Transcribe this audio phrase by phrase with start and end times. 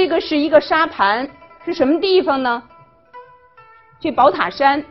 [0.00, 1.28] 这个是一个沙盘，
[1.62, 2.62] 是什么地方呢？
[4.00, 4.82] 这宝塔山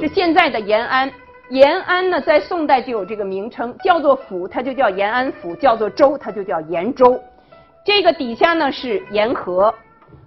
[0.00, 1.12] 是现在的延安。
[1.50, 7.22] 延安呢，在宋代就有这个名称，叫做府，它就叫延安府；叫做州，它就叫延州。
[7.84, 9.74] 这个底下呢是沿河，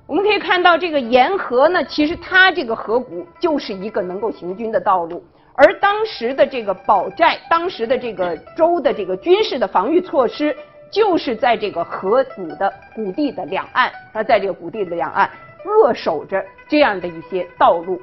[0.05, 5.25] 我们可以看到这个沿河呢，其实它这个河谷就是一个能够行军的道路。
[5.55, 10.55] 而当时的这个堡寨，当时的这个州的这个军事的防御措施，
[10.93, 15.29] 就是在这个河谷的谷地的两岸，啊，在这个谷地的两岸
[15.65, 18.01] 扼守着这样的一些道路。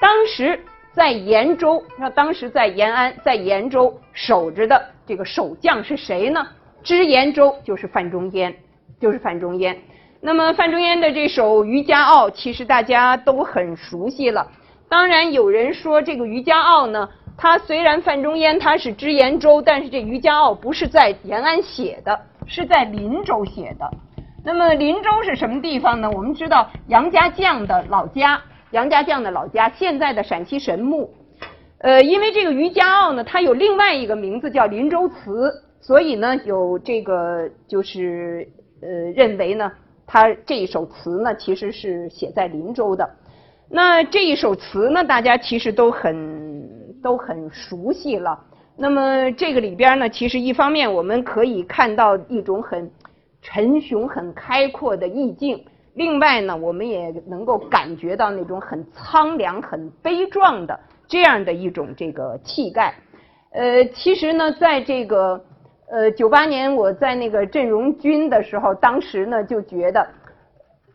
[0.00, 0.60] 当时。
[0.96, 6.46] 在延州，那当时在延安，在延州守着的这个守将是谁呢？
[6.82, 8.56] 知延州就是范仲淹，
[8.98, 9.76] 就是范仲淹。
[10.22, 14.50] 那么范仲淹的这首《渔家傲》，其实大家都很熟悉了。
[14.88, 23.90] 当然有人说这个《渔家傲》呢，他虽然范仲淹他是知延州，但是这《渔家傲》不是在延安写的，是在林州写的。
[24.44, 26.10] 那么林州是什么地方呢？
[26.10, 28.40] 我们知道杨家将的老家。
[28.72, 31.08] 杨家将的老家，现在的陕西神木，
[31.78, 35.48] 呃，因为这个《渔家傲》呢，它有另外一个名字叫《林州词》，
[35.80, 38.46] 所以呢，有这个就是
[38.82, 39.70] 呃，认为呢，
[40.04, 43.08] 他这一首词呢，其实是写在林州的。
[43.68, 48.38] 那这一首词呢，大家其实都很都很熟悉了。
[48.76, 52.90] 那么这个里边呢，其实一方面我们可以看到一种很
[53.42, 55.64] 沉雄、很开阔的意境。
[55.94, 60.78] 另外呢，我们也能够感觉到那种很苍凉、很悲壮的
[61.08, 62.94] 这样的一种这个气概。
[63.52, 65.42] 呃，其实呢，在这个
[65.90, 70.06] 呃九八年我在那个镇荣军的时候，当时呢就觉得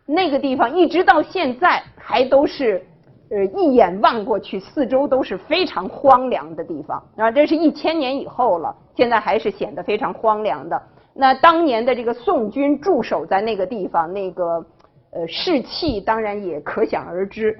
[0.05, 2.83] 那个地方一直到现在还都是
[3.29, 7.03] 呃一眼望过去，四周都是非常荒凉的地方。
[7.17, 10.81] 啊，这是一千年以后了，现在还是显得非常荒凉的。
[11.13, 14.65] 那当年的这个宋军驻守在那个地方，那个。
[15.13, 17.59] 呃，士气当然也可想而知。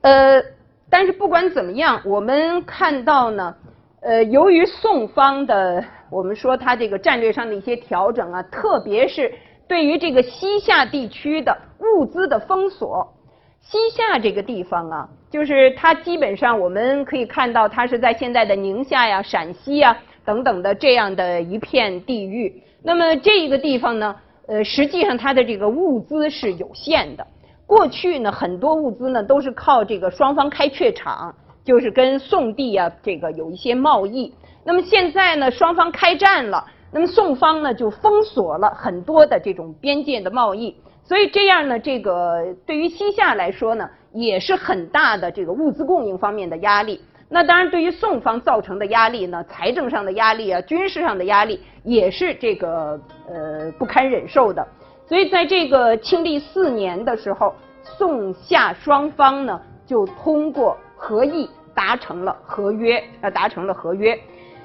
[0.00, 0.42] 呃，
[0.90, 3.54] 但是不管怎么样，我们看到呢，
[4.00, 9.32] 呃，由于宋方的我们说他这个战略上的一些调整啊，特别是
[9.68, 13.12] 对于这个西夏地区的物资的封锁，
[13.60, 22.62] 西夏这个地方啊，就是它基本上我们可以看到，它是在现在的宁夏呀、陕西呀等等的这样的一片地域。
[22.82, 24.14] 那么这一个地方呢？
[24.48, 27.26] 呃，实际上它的这个物资是有限的。
[27.66, 31.34] 过去呢，很多物资呢都是靠这个双方开榷场，
[31.64, 34.32] 就是跟宋地啊这个有一些贸易。
[34.62, 40.74] 那么现在呢，双方开战了，那么宋方呢就封锁了很多的这种边界的贸易，
[41.04, 47.00] 所以这样呢，这个对于西夏来说呢，也是很大的这个物资供应方面的压力。
[47.28, 54.64] 那当然，对于宋方造成的压力呢，财政上的压力啊，军事上的压力也是这个呃不堪忍受的。
[55.08, 64.16] 所以在这个庆历四年的时候，宋夏双方呢就通过和议达成了合约，啊达成了合约。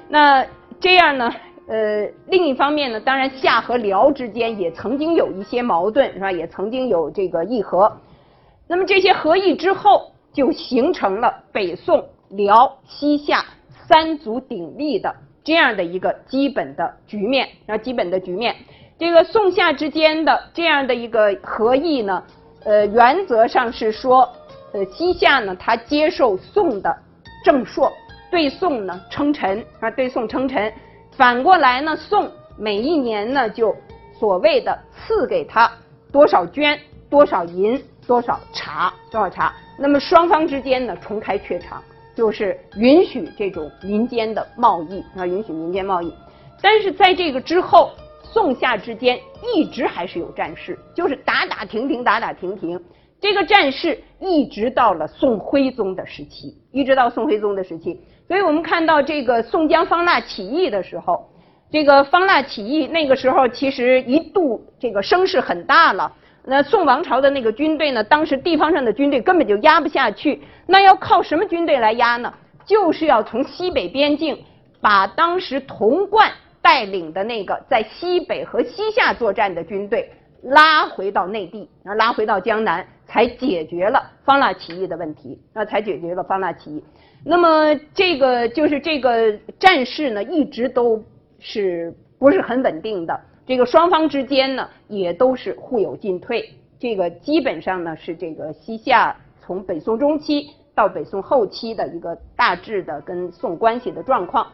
[0.08, 0.46] 那
[0.80, 1.32] 这样呢，
[1.68, 6.30] 呃，另一方面呢，当然夏和辽之间也曾经有一些矛盾，是吧？
[6.32, 7.92] 也曾经有这个议和。
[8.66, 12.04] 那么这些合议之后，就形成了北宋。
[12.34, 13.44] 辽、西夏
[13.86, 15.14] 三足鼎立的
[15.44, 18.56] 这样的一个基本的局面，啊，基本的局面。
[18.98, 22.24] 这个宋夏之间的这样的一个合议呢，
[22.64, 24.26] 呃，原则上是说，
[24.72, 26.96] 呃，西夏呢，他接受宋的
[27.44, 27.92] 正朔，
[28.30, 30.72] 对宋呢称臣，啊，对宋称臣。
[31.16, 33.76] 反过来呢，宋每一年呢，就
[34.18, 35.70] 所谓的赐给他
[36.10, 36.78] 多少绢、
[37.08, 39.54] 多少银、多少茶、多少茶。
[39.78, 41.82] 那么双方之间呢，重开榷场。
[42.14, 46.12] 就是允许这种民间的贸易啊，允许民间贸易。
[46.60, 47.90] 但是在这个之后，
[48.22, 52.78] 宋夏之间一直还是有战事，就是打打停停，打打停停。
[53.18, 57.98] 这个战事一直到了宋徽宗的时期，一直到宋徽宗的时期。
[58.32, 61.28] 所以我们看到这个宋江方腊起义的时候，
[61.70, 66.10] 这个方腊起义那个时候其实一度这个声势很大了。
[66.42, 68.02] 那宋王朝的那个军队呢？
[68.02, 72.32] 当时地方上的军队根本就压不下去，那要靠什么军队来压呢？
[72.64, 74.42] 就是要从西北边境
[74.80, 76.32] 把当时童贯
[76.62, 80.10] 带领的那个在西北和西夏作战的军队
[80.42, 86.82] 拉回到内地，然后拉回到江南，才解决了方腊起义的问题，那才解决了方腊起义。
[87.24, 91.02] 那么这个就是这个战事呢，一直都
[91.38, 93.20] 是不是很稳定的。
[93.46, 96.48] 这个双方之间呢，也都是互有进退。
[96.78, 104.46] 这个基本上呢，是这个西夏从北宋中期到北宋后期的一个大致的跟宋关系的状况。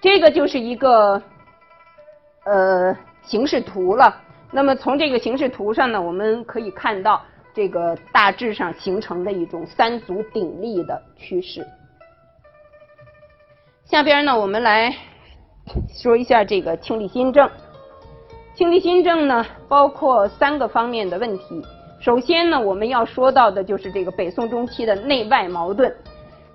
[0.00, 1.22] 这个就是一个
[2.44, 4.22] 呃形势图了。
[4.50, 7.20] 那么从这个形势图上呢，我们可以看到
[7.52, 11.66] 这个大致上形成的一种三足鼎立的趋势。
[13.90, 14.94] 下边呢，我们来
[15.94, 17.48] 说一下这个清理新政。
[18.54, 21.62] 清理新政呢，包括三个方面的问题。
[21.98, 25.90] 首先呢，我们要说到的就是这个北宋中期的内外矛盾。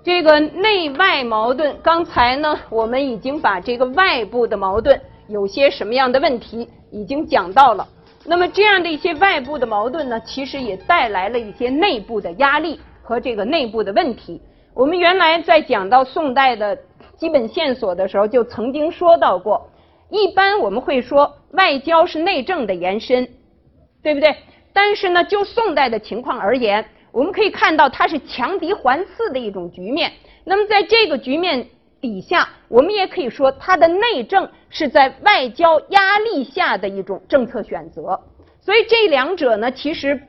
[0.04, 7.84] 这个内外矛盾，刚才呢，我们已经把这个外部的矛盾有些什么样的问题已经讲到了。
[8.24, 14.40] 那么这样的一些外部的矛盾呢，其实也带来了一些内部的压力和这个内部的问题。
[14.72, 16.78] 我们原来在讲到宋代的。
[17.16, 19.70] 基本线索的时候就曾经说到过，
[20.10, 23.28] 一般我们会说外交是内政的延伸，
[24.02, 24.34] 对不对？
[24.72, 30.12] 但是呢，就宋代的情况而言，我们可以看到它是强敌环伺的一种局面。
[30.44, 31.66] 那么在这个局面
[32.00, 38.20] 底下，我们也可以说它的内政是在外交压力下的一种政策选择。
[38.60, 40.20] 所以这两者呢，其实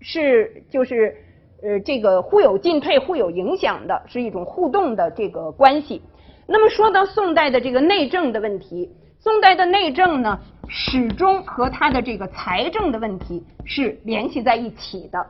[0.00, 1.22] 是就是。
[1.66, 6.00] 呃，这个互有进退、互有影响的，是一种互动的这个关系。
[6.46, 15.26] 那么说到宋代的这个内政的问题，宋代的内政呢，始终和它的这个财政的问题是联系在一起的。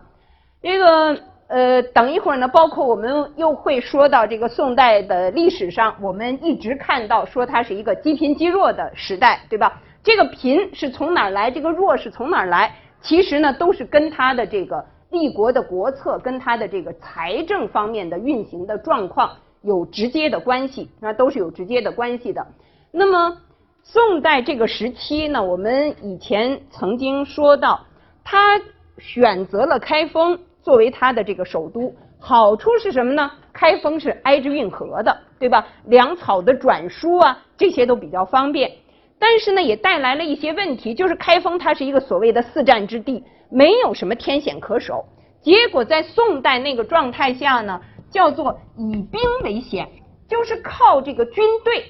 [0.61, 1.19] 这个
[1.49, 9.81] 呃，等一会儿呢，包括我们又会说到这个宋代的历史上，我们一直看到说它是一个积贫积弱的时代，对吧？
[10.05, 11.51] 这个贫是从哪儿来？
[11.51, 12.75] 这个弱是从哪儿来？
[13.01, 14.85] 其实呢，都是跟它的这个。
[15.11, 19.31] 帝国的国策跟它的这个财政方面的运行的状况
[19.63, 22.47] 有直接的关系，那都是有直接的关系的。
[22.91, 23.37] 那么
[23.83, 27.81] 宋代这个时期呢，我们以前曾经说到，
[28.25, 28.61] 他
[28.99, 33.31] 选择了开封作为他的这个首都，好处是什么呢？
[33.53, 35.67] 开封是挨着运河的，对吧？
[35.87, 38.71] 粮草的转输啊，这些都比较方便。
[39.19, 43.25] 但是呢，也带来了一些问题，就是开封它是一个所谓的四战之地。
[43.49, 45.05] 没有什么天险可守，
[45.41, 49.89] 结果在宋代那个状态下呢，叫做以兵为险，
[50.29, 51.85] 就是靠这个军队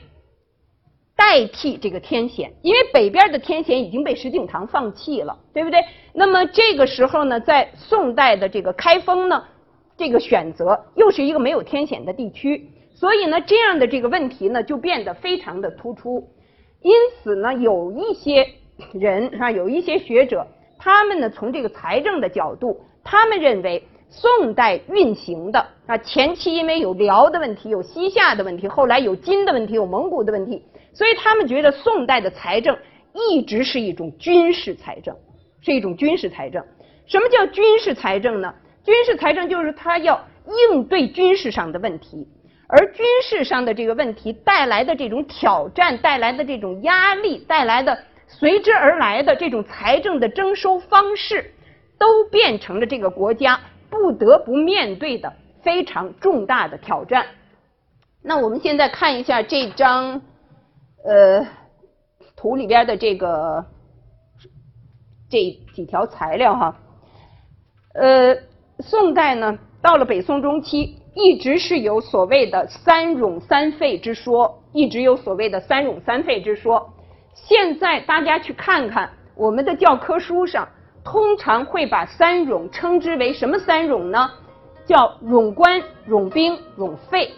[1.17, 5.81] 代替这个天险，因为北边的天险已经被石敬瑭放弃了，对不对？
[6.13, 9.43] 那么这个时候呢，在宋代的这个开封呢，
[9.97, 16.29] 这个选择又是一个没有天险的地区，所以呢，这样的这个问题呢，就变得非常的突出。
[16.83, 16.93] 因
[17.23, 18.47] 此呢，有一些
[18.93, 20.47] 人啊，有一些学者。
[20.79, 30.63] 他们呢，从这个财政的角度，他们认为宋代运行的啊，前期因为有辽的问题，有西夏的问题，后来有金的问题，有蒙古的问题，
[30.93, 32.77] 所以他们觉得宋代的财政
[33.13, 35.17] 一直是一种军事财政，
[35.61, 36.63] 是一种军事财政。
[37.07, 38.55] 什么叫军事财政呢？
[38.85, 40.21] 军事财政就是他要
[40.71, 42.29] 应对军事上的问题，
[42.69, 47.99] 而军事上的这个问题带来的这种挑战，带来的这种压力，带来的。
[48.29, 51.55] 随之而来的这种财政的征收方式，
[51.99, 57.27] 都变成了这个国家不得不面对的非常重大的挑战。
[58.23, 60.21] 那我们现在看一下这张
[61.05, 61.47] 呃
[62.37, 63.65] 图里边的这个
[65.31, 66.77] 这几条材料哈。
[67.95, 68.37] 呃，
[68.81, 76.93] 宋代呢，到了北宋中期，一直是有所谓的三冗三废之说，一直有所谓的三冗三废之说。
[77.37, 80.67] 现在大家去看看我们的教科书上，
[81.05, 84.29] 通常会把三冗称之为什么三冗呢？
[84.87, 87.31] 叫冗官、冗兵、冗费。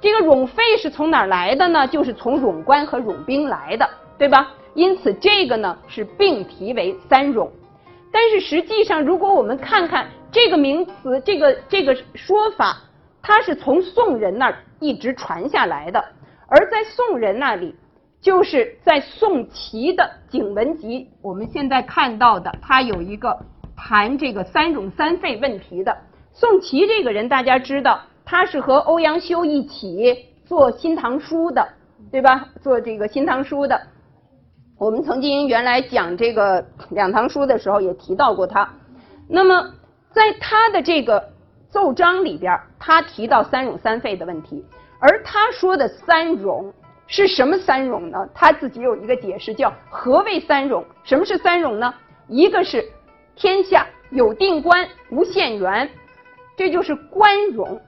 [0.00, 1.88] 这个冗费是从哪儿来的呢？
[1.88, 3.88] 就是从冗官和冗兵来的，
[4.18, 4.52] 对吧？
[4.74, 7.48] 因此这个呢是并提为三冗。
[8.12, 12.76] 但是实际上，如果我们看看这个名词，这个这个说法，
[13.22, 16.04] 它是从宋人那儿一直传下来的，
[16.46, 17.74] 而在宋人那里。
[18.20, 23.38] 就是在宋齐的《景文集》，我们现在看到的，他有一个
[23.76, 25.96] 谈这个三冗三废问题的。
[26.32, 31.68] 宋齐这个人，大家知道，他是和欧阳修一起做《新唐书》的，
[32.10, 32.48] 对吧？
[32.60, 33.80] 做这个《新唐书》的。
[34.78, 38.68] 我们曾经原来讲这个两唐书的时候，也提到过他。
[39.28, 39.72] 那么，
[40.10, 41.30] 在他的这个
[41.70, 44.64] 奏章里边，他提到三冗三废的问题，
[44.98, 46.72] 而他说的三冗。
[47.08, 48.28] 是什么三冗呢？
[48.34, 50.84] 他自己有一个解释，叫何谓三冗？
[51.04, 51.92] 什么是三冗呢？
[52.28, 52.84] 一个是
[53.34, 55.88] 天下有定官无限员，
[56.54, 57.80] 这就是官冗。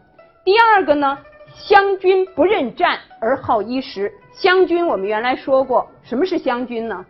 [0.42, 1.18] 第二个呢，
[1.54, 4.10] 湘军不认战而好衣食。
[4.32, 7.04] 湘军我们原来说过，什么是湘军呢？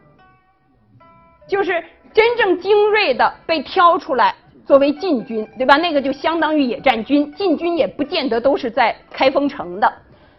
[1.46, 4.34] 就是真正精锐的被挑出来
[4.66, 5.76] 作为禁军，对吧？
[5.76, 9.92] 那个就相当于野战军，禁军也不见得都是在开封城的。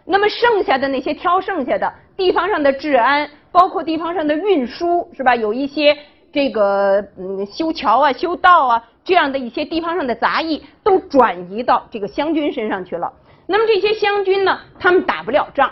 [0.04, 5.36] 那么剩下的那些挑剩下的地方上的治安，包括地方上的运输，是吧？
[5.36, 5.96] 有一些
[6.32, 13.12] 这个嗯修桥啊、修道啊这样的一些地方上的杂役都转移到这个湘军身上去了。
[13.46, 15.70] 那么这些湘军呢，他们打不了仗，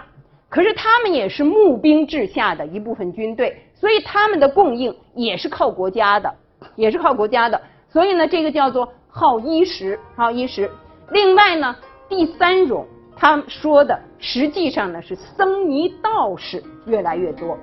[0.49, 6.33] 可是他们也是募兵制下的一部分军队，所以他们的供应也是靠国家的，
[6.77, 7.61] 也是靠国家的。
[7.89, 10.71] 所以呢，这个叫做耗衣食，耗衣食。
[11.11, 11.75] 另外呢，
[12.09, 12.87] 第三种，
[13.21, 17.59] 他说的实际上呢是僧尼道士越来越多，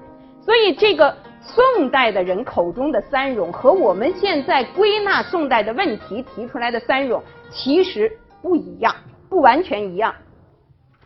[0.46, 8.94] 所以这个宋代的人口中的三冗和我们现在归纳宋代的问题提出来的三冗其实不一样，
[9.28, 10.14] 不完全一样。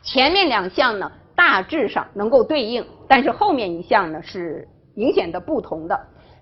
[0.03, 5.97] 前面两项呢大致上能够对应，但是后面一项呢是明显的不同的。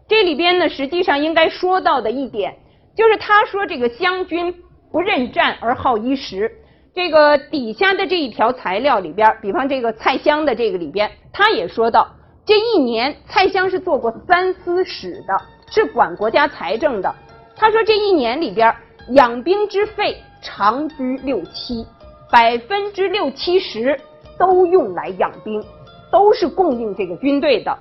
[0.07, 2.57] 这里边呢实际上应该说到的一点，
[2.95, 4.51] 就是他说这个湘军。
[4.91, 6.51] 不认战而好衣食，
[6.93, 12.07] 这个底下的这一条材料里边，比方这个蔡襄的这个里边，他也说到，
[12.45, 17.13] 这一年蔡襄是做过三司使的，是管国家财政的。
[17.55, 18.75] 他说这一年里边，
[19.09, 21.85] 养兵之费长居六七，
[22.31, 23.99] 百分之六七十
[24.37, 25.63] 都用来养兵，
[26.11, 27.77] 都是供应这个军队的。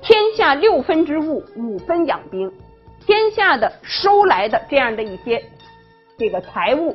[0.00, 2.50] 天下六分之物，五分养兵，
[3.04, 5.42] 天下的收来的这样的一些。
[6.18, 6.94] 这个财物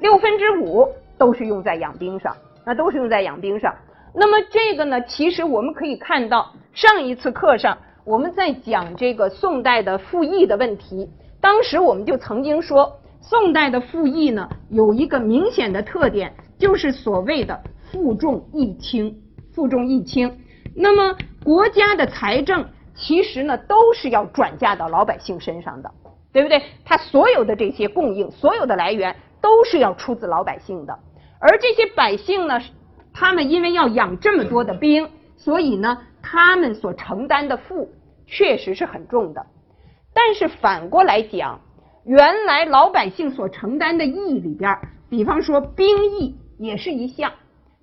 [0.00, 3.74] 六分之五都是用在养兵上，那都是用在养兵上。
[4.14, 11.08] 那么这个呢，其实我们可以看到，上一次课上我们在讲这个宋代的赋役的问题，
[11.40, 19.14] 当时我们就曾经说，宋代的赋役呢有一个明显的特点，就是所谓的负重义轻，
[19.52, 20.38] 负重义轻。
[20.74, 22.64] 那么国家的财政
[22.94, 25.90] 其实呢都是要转嫁到老百姓身上的。
[26.30, 26.62] 对不对？
[26.84, 30.98] 他所有的这些供应，所有的来源都是要出自老百姓的。
[31.40, 32.60] 而这些百姓呢，
[33.12, 37.90] 他们因为要养这么多的兵，所以呢，他们所承担的负
[38.26, 39.46] 确实是很重的。
[40.12, 41.60] 但是反过来讲，
[42.04, 44.76] 原来老百姓所承担的役里边，
[45.08, 47.32] 比方说兵役也是一项，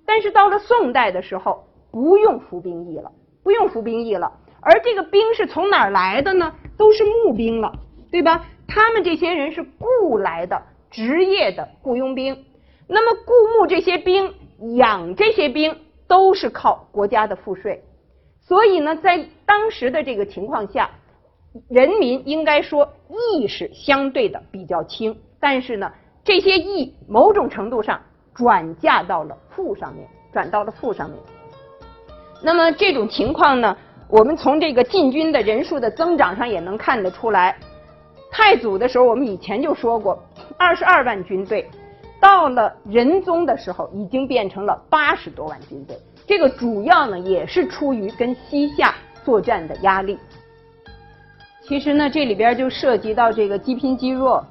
[0.04, 3.10] 但是到了宋代的时候，不用服兵役了，
[3.42, 4.32] 不用服兵役了。
[4.60, 6.52] 而这个兵是从哪儿来的呢？
[6.76, 7.72] 都是募兵了。
[8.08, 8.46] 对吧？
[8.68, 12.44] 他们这些人是雇来的职业的雇佣兵，
[12.86, 14.34] 那么雇募这些兵、
[14.76, 15.76] 养这些兵
[16.06, 17.82] 都是靠国家的赋税，
[18.40, 20.90] 所以呢，在当时的这个情况下，
[21.68, 25.92] 人民应该说义是相对的比较轻，但是呢，
[26.24, 28.00] 这些义某种程度上
[28.34, 31.18] 转嫁到了赋上面，转到了赋上面。
[32.42, 33.76] 那么这种情况呢，
[34.08, 37.58] 我们从这个禁军的人数的增长上也能看得出来。
[38.30, 40.22] 太祖的时候，我们以前就说过，
[40.58, 41.68] 二十二万军队，
[42.20, 45.96] 到了仁宗的时候，已经变成了八十多万军队。
[46.26, 48.94] 这个主要呢，也是出于跟西夏
[49.24, 50.18] 作战的压力。
[51.62, 54.44] 其实呢，这里边就涉及到这个积贫积弱。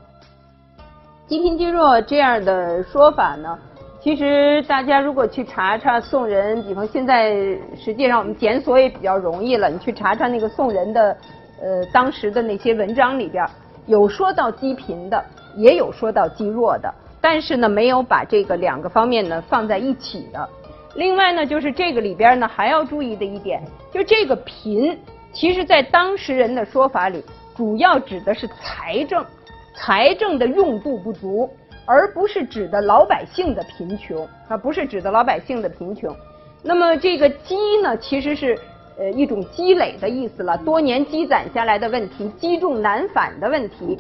[1.27, 3.57] 积贫积弱这样的说法呢，
[3.99, 7.33] 其实大家如果去查查宋人，比方现在
[7.75, 11.17] 实际上我们检索也比较容易了，你去查查那个宋人的
[11.61, 13.43] 呃当时的那些文章里边。
[13.87, 15.23] 有说到积贫的，
[15.55, 20.49] 也有说到积弱的，但是呢，没有把这个两个方面呢放在一起的。
[20.95, 24.97] 另外呢，就是这个里边呢还要注意的一点，就这个贫，
[25.33, 27.23] 其实在当时人的说法里，
[27.55, 29.25] 主要指的是财政，
[29.75, 31.49] 财政的用度不足，
[31.85, 36.15] 而不是指的老百姓的贫穷啊，不是指的老百姓的贫穷。
[36.63, 38.57] 那么这个积呢，其实是。
[38.97, 43.99] 呃，一种积累的意思了，多年积攒下来的问题，积重难返的问题。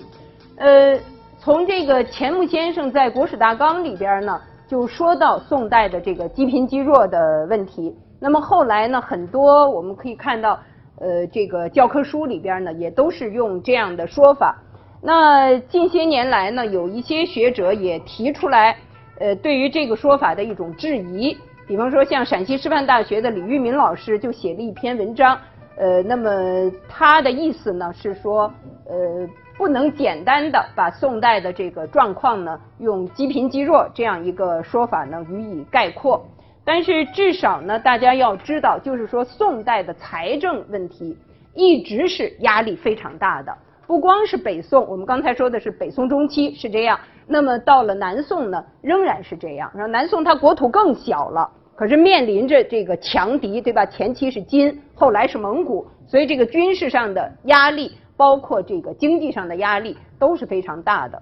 [0.55, 0.97] 呃，
[1.37, 7.95] 从这个钱穆先生在《国史大纲》里边呢，就说到宋代的这个积贫积弱的问题。
[8.19, 10.59] 那么后来呢，很多我们可以看到，
[10.99, 14.55] 呃，这个教科书里边呢，也都是用这样的说法。
[15.01, 18.75] 那近些年来呢，有一些学者也提出来，
[19.19, 21.37] 呃，对于这个说法的一种质疑。
[21.67, 25.37] 比方说，像陕西师范大学的李玉民老师就写了一篇文章，
[25.77, 28.51] 呃，那么他的意思呢是说，
[28.87, 36.25] 呃，不能简单的把宋代的这个状况呢用积贫积弱这样一个说法呢予以概括，
[36.63, 41.17] 但是至少呢，大家要知道，就是说宋代的财政问题
[41.53, 43.55] 一直是压力非常大的，
[43.87, 46.99] 不光是北宋，我们刚才说的是北宋中期是这样。
[47.27, 49.71] 那么到了南宋呢，仍然是这样。
[49.73, 53.85] 然后南宋它国土更小了，可是面临着这个强敌，对吧？
[53.85, 61.21] 前期是金，后来是蒙古，所以这个军事上的压力，包括这个经济上的压力都是非常大的。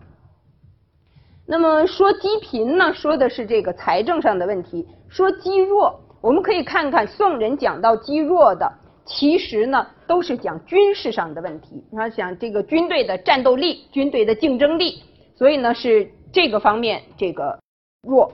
[1.45, 8.71] 那么说积贫呢，说的是这个财政上的问题；说积弱，我们可以看看宋人讲到积弱的，
[9.05, 11.83] 其实呢都是讲军事上的问题。
[11.91, 15.03] 你看，讲这个军队的战斗力、军队的竞争力，
[15.35, 17.59] 所以呢是这个方面这个
[18.07, 18.31] 弱。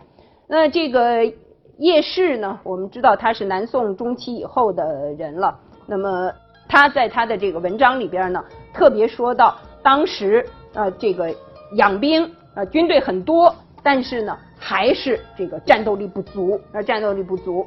[0.48, 1.26] 那这个
[1.80, 5.60] 叶氏呢，我们知道他是南宋中期以后的人了。
[5.88, 6.32] 那么
[6.70, 11.36] 他在他的这个文章里边呢，特别说到当时呃这个
[11.74, 17.66] 养兵呃军队很多，但是呢还是这个战斗力不足，呃战斗力不足。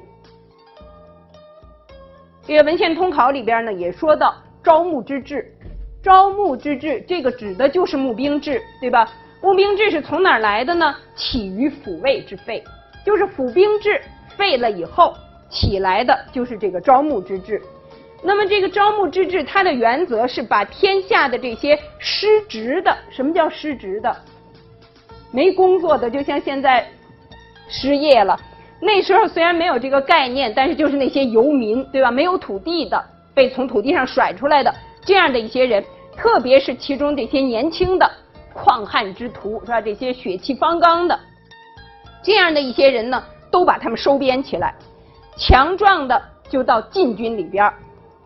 [2.47, 5.53] 这个文献通考里边呢也说到招募之制，
[6.01, 9.09] 招募之制这个指的就是募兵制，对吧？
[9.43, 10.95] 募兵制是从哪儿来的呢？
[11.17, 12.63] 起于抚慰之废，
[13.05, 14.01] 就是府兵制
[14.37, 15.13] 废了以后
[15.51, 17.61] 起来的就是这个招募之制。
[18.23, 24.17] 那么这个招募之制，它的原则是把天下的这些失职的，什么叫失职的？
[25.33, 26.87] 没工作的，就像现在
[27.69, 28.39] 失业了。
[28.81, 32.11] 那时候虽然没有这个概念，但是就是那些游民，对吧？
[32.11, 33.03] 没有土地的，
[33.35, 34.73] 被从土地上甩出来的
[35.05, 35.85] 这样的一些人，
[36.17, 38.11] 特别是其中这些年轻的
[38.55, 39.81] 旷汉之徒，是吧？
[39.81, 41.19] 这些血气方刚的
[42.23, 44.75] 这样的一些人呢，都把他们收编起来。
[45.37, 47.73] 强壮的就到禁军里边，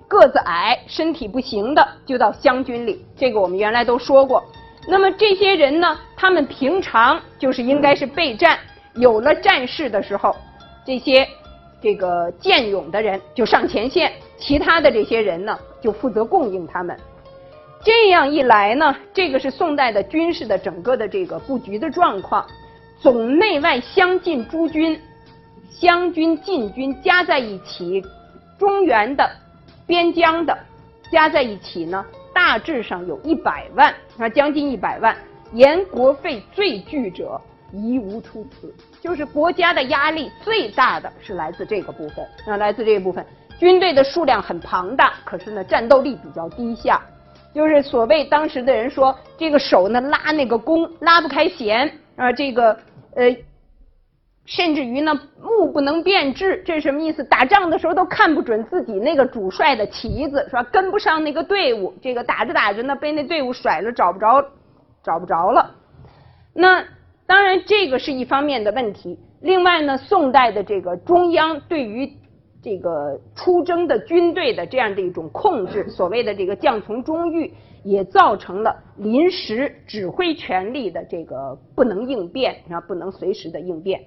[0.09, 3.05] 个子矮、身体不行的就到湘军里。
[3.17, 4.43] 这个我们原来都说过。
[4.89, 8.59] 那么这些人呢，他们平常就是应该是备战，
[8.95, 10.35] 有了战事的时候。
[10.85, 11.27] 这些
[11.83, 16.97] 这个健勇的人就上前线，其他的这些人呢就负责供应他们。
[17.85, 22.47] 这样一来呢，这个是宋代的军事的整个的这个布局的状况。
[23.01, 25.01] 总内外相近诸军，
[25.69, 28.03] 湘军、晋军加在一起，
[28.59, 29.29] 中原的、
[29.87, 30.57] 边疆的
[31.11, 35.17] 加在一起呢，大致上有一百万，啊，将近一百万。
[35.53, 37.41] 言国费最巨者。
[37.73, 38.73] 一无出此，
[39.03, 43.27] 就是国家的压力最大的是来自这个部分啊，来自这个部分，
[43.59, 47.03] 军队的数量很庞大，可是呢战斗力比较低下，
[47.53, 52.75] 就是所谓当时的人说，这个手呢拉那个弓拉不开弦啊，这个
[53.17, 53.37] 呃，
[54.47, 57.23] 甚至于呢目不能辨质，这是什么意思？
[57.25, 60.63] 打仗的时候都看不准自己那个主帅的旗子是吧？
[60.73, 64.43] 跟不上那个队伍，这个打着打着呢被那队伍甩了，找不着，
[65.03, 65.75] 找不着了，
[66.55, 66.83] 那。
[67.29, 69.19] 当然，这个是一方面的问题。
[69.41, 72.09] 另外呢，宋代的这个中央对于
[72.63, 84.01] 这个出征的军队的这样的一种控制， 所谓的这个将从中御，也造成了临时指挥权力的这个不能应变，啊，不能随时的应变。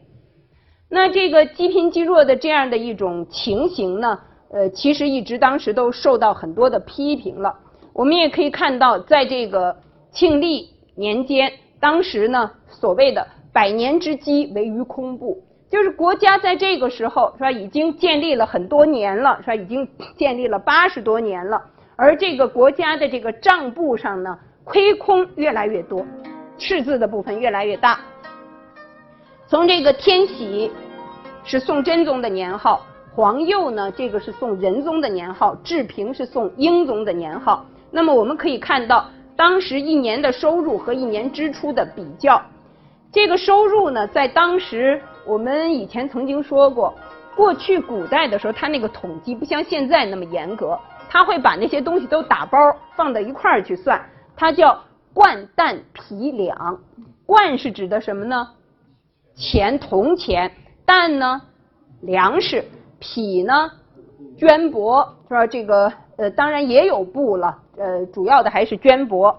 [0.90, 4.20] 那这个积贫积弱的这样的一种情形呢，
[4.52, 7.56] 呃，其实一直当时都受到很多的批评了。
[7.94, 9.76] 我们也可以看到，在这个
[10.12, 11.52] 庆历年间。
[11.80, 19.56] 当时呢，所谓的百年之基为于空部，就是国家在这个时候是吧，已经建立了很多年了，是吧？
[19.56, 21.62] 已经 建立了八十多年了，
[21.96, 26.06] 而这个国家的这个账簿上呢，亏空越来越多，
[26.58, 28.00] 赤字的部分越来越大。
[29.50, 30.72] 从这个天禧
[31.44, 32.86] 是宋真宗的年号，
[33.16, 37.66] 皇佑呢，这个是宋仁宗的年号，治平是宋英宗的年号。
[37.90, 39.10] 那么我们可以看到。
[39.36, 42.40] 当时一年的收入和一年支出的比较，
[43.12, 46.94] 这个收入呢，在当时我们以前曾经说过，
[47.36, 50.78] 过去古代的时候，他那个统计不像现在那么严格，
[51.10, 52.60] 他会把那些东西都打包
[52.96, 54.00] 放到一块儿去算，
[54.36, 54.80] 它叫
[55.12, 56.78] 贯担皮两，
[57.26, 58.48] 贯是指的什么呢？
[59.40, 60.52] 钱铜钱，
[60.86, 61.42] 蛋呢
[62.02, 62.66] 粮食，
[63.00, 63.72] 匹呢
[64.38, 65.48] 绢帛，是吧？
[65.48, 67.58] 这个呃，当然也有布了。
[67.78, 69.34] 呃，主要的还是绢帛，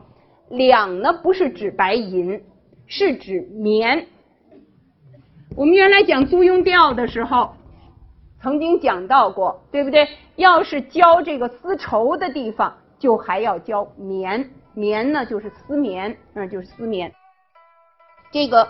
[0.48, 2.42] 两呢不是指白银，
[2.86, 4.06] 是指棉。
[5.54, 7.50] 我们原来讲租庸调的时候，
[8.40, 10.08] 曾经讲到过，对不对？
[10.36, 17.12] 要是交这个丝绸的地方，就还要交棉，棉呢就是丝棉，嗯，就是丝棉。
[18.32, 18.66] 这个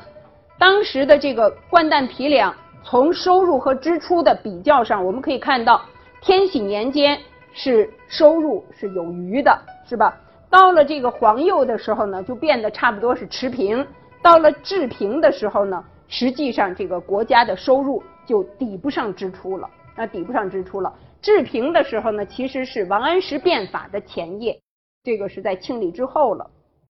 [0.60, 5.80] 当时的这个掼蛋皮两，从收入和支出的比较上，我们可以看到，
[6.20, 7.18] 天禧年间。
[7.52, 10.16] 是收入是有余的，是吧？
[10.48, 13.84] 到了这个黄釉的时候呢，就变得差不多是持平；
[14.22, 20.94] 到了治平的时候呢，实际上这个国家的收入就抵不上支出了，那抵不上支出了。
[21.20, 24.56] 治平的时候呢，其实是王安石变法的前夜，
[25.02, 26.48] 这个是在庆历之后了。